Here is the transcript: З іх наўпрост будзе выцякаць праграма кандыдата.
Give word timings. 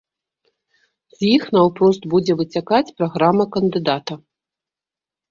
З 1.17 1.27
іх 1.33 1.43
наўпрост 1.55 2.07
будзе 2.13 2.33
выцякаць 2.39 2.93
праграма 3.01 3.45
кандыдата. 3.57 4.13